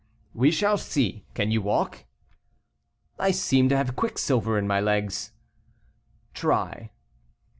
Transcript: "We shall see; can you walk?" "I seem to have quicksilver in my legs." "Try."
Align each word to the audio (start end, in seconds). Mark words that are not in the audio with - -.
"We 0.33 0.49
shall 0.49 0.79
see; 0.79 1.25
can 1.35 1.51
you 1.51 1.61
walk?" 1.61 2.05
"I 3.19 3.29
seem 3.29 3.69
to 3.69 3.77
have 3.77 3.95
quicksilver 3.95 4.57
in 4.57 4.65
my 4.65 4.79
legs." 4.81 5.31
"Try." 6.33 6.89